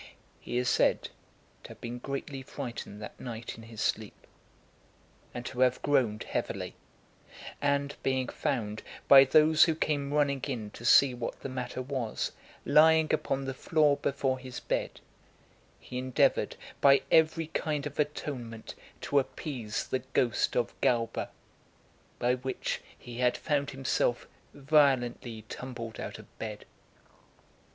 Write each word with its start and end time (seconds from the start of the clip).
He 0.39 0.57
is 0.57 0.67
said 0.67 1.09
to 1.63 1.67
have 1.69 1.79
been 1.79 1.99
greatly 1.99 2.41
frightened 2.41 2.99
that 3.03 3.19
night 3.19 3.55
in 3.55 3.61
his 3.61 3.81
sleep, 3.81 4.25
and 5.31 5.45
to 5.45 5.59
have 5.59 5.79
groaned 5.83 6.23
heavily; 6.23 6.73
and 7.61 7.95
being 8.01 8.27
found, 8.27 8.81
by 9.07 9.25
those 9.25 9.65
who 9.65 9.75
came 9.75 10.11
running 10.11 10.41
in 10.47 10.71
to 10.71 10.85
see 10.85 11.13
what 11.13 11.41
the 11.41 11.49
matter 11.49 11.83
was, 11.83 12.31
lying 12.65 13.13
upon 13.13 13.45
the 13.45 13.53
floor 13.53 13.97
before 13.97 14.39
his 14.39 14.59
bed, 14.59 15.01
he 15.79 15.99
endeavoured 15.99 16.55
by 16.81 17.03
every 17.11 17.45
kind 17.45 17.85
of 17.85 17.99
atonement 17.99 18.73
to 19.01 19.19
appease 19.19 19.85
the 19.85 19.99
ghost 19.99 20.55
of 20.55 20.73
Galba, 20.81 21.29
by 22.17 22.33
which 22.33 22.81
he 22.97 23.19
had 23.19 23.37
found 23.37 23.69
himself 23.69 24.27
violently 24.51 25.43
tumbled 25.47 25.99
out 25.99 26.17
of 26.17 26.39
bed. 26.39 26.65